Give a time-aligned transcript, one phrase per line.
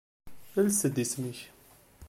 [0.57, 1.39] Ales-d isem-ik.